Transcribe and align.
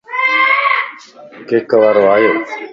ڪيڪ 1.47 1.69
وارو 1.81 2.03
آيووَ 2.15 2.33